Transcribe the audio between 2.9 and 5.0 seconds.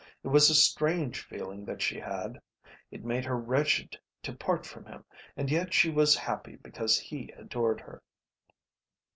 made her wretched to part from